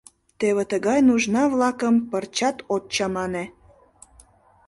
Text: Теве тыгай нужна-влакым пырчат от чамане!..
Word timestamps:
Теве 0.39 0.63
тыгай 0.71 0.99
нужна-влакым 1.07 1.95
пырчат 2.09 2.57
от 2.73 2.83
чамане!.. 2.95 3.45